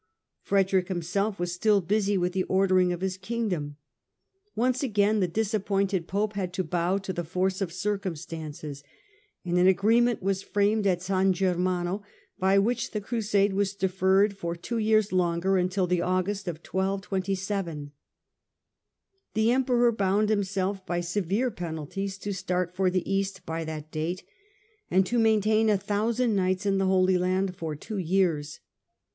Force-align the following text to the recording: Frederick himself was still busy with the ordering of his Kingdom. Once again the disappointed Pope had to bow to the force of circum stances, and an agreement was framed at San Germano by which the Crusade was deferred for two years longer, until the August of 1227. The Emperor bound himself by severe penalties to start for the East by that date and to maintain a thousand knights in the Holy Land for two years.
Frederick 0.41 0.87
himself 0.87 1.37
was 1.39 1.53
still 1.53 1.79
busy 1.79 2.17
with 2.17 2.33
the 2.33 2.41
ordering 2.45 2.91
of 2.91 3.01
his 3.01 3.17
Kingdom. 3.19 3.77
Once 4.55 4.81
again 4.81 5.19
the 5.19 5.27
disappointed 5.27 6.07
Pope 6.07 6.33
had 6.33 6.53
to 6.53 6.63
bow 6.63 6.97
to 6.97 7.13
the 7.13 7.23
force 7.23 7.61
of 7.61 7.71
circum 7.71 8.15
stances, 8.15 8.83
and 9.45 9.59
an 9.59 9.67
agreement 9.67 10.23
was 10.23 10.41
framed 10.41 10.87
at 10.87 11.03
San 11.03 11.33
Germano 11.33 12.01
by 12.39 12.57
which 12.57 12.89
the 12.89 12.99
Crusade 12.99 13.53
was 13.53 13.75
deferred 13.75 14.35
for 14.35 14.55
two 14.55 14.79
years 14.79 15.11
longer, 15.13 15.55
until 15.57 15.85
the 15.85 16.01
August 16.01 16.47
of 16.47 16.55
1227. 16.65 17.91
The 19.35 19.51
Emperor 19.51 19.91
bound 19.91 20.29
himself 20.29 20.83
by 20.83 21.01
severe 21.01 21.51
penalties 21.51 22.17
to 22.17 22.33
start 22.33 22.75
for 22.75 22.89
the 22.89 23.07
East 23.07 23.45
by 23.45 23.63
that 23.65 23.91
date 23.91 24.23
and 24.89 25.05
to 25.05 25.19
maintain 25.19 25.69
a 25.69 25.77
thousand 25.77 26.35
knights 26.35 26.65
in 26.65 26.79
the 26.79 26.87
Holy 26.87 27.19
Land 27.19 27.55
for 27.55 27.75
two 27.75 27.99
years. 27.99 28.61